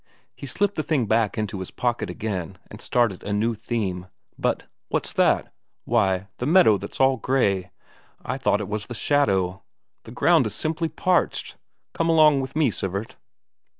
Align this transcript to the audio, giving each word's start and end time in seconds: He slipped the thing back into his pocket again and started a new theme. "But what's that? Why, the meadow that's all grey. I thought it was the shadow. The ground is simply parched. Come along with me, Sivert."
He 0.35 0.47
slipped 0.47 0.77
the 0.77 0.81
thing 0.81 1.05
back 1.05 1.37
into 1.37 1.59
his 1.59 1.69
pocket 1.69 2.09
again 2.09 2.57
and 2.71 2.81
started 2.81 3.21
a 3.21 3.31
new 3.31 3.53
theme. 3.53 4.07
"But 4.35 4.63
what's 4.87 5.13
that? 5.13 5.53
Why, 5.85 6.25
the 6.39 6.47
meadow 6.47 6.79
that's 6.79 6.99
all 6.99 7.17
grey. 7.17 7.69
I 8.25 8.39
thought 8.39 8.61
it 8.61 8.67
was 8.67 8.87
the 8.87 8.95
shadow. 8.95 9.61
The 10.05 10.11
ground 10.11 10.47
is 10.47 10.55
simply 10.55 10.89
parched. 10.89 11.55
Come 11.93 12.09
along 12.09 12.41
with 12.41 12.55
me, 12.55 12.71
Sivert." 12.71 13.15